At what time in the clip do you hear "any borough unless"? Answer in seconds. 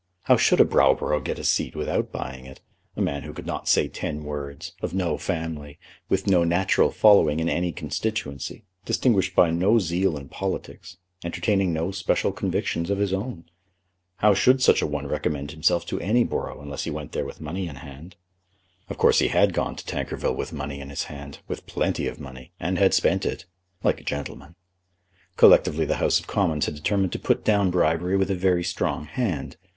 15.99-16.85